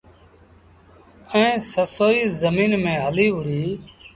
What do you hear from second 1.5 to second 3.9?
سسئيٚ زميݩ ميݩ هليٚ وُهڙيٚ۔